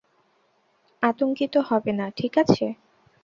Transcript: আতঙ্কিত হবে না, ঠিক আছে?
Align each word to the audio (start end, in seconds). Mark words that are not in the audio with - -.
আতঙ্কিত 1.03 1.53
হবে 1.69 1.91
না, 1.99 2.05
ঠিক 2.17 2.33
আছে? 2.43 2.65